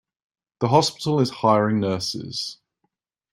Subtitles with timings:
[0.61, 2.57] The hospital is hiring nurses.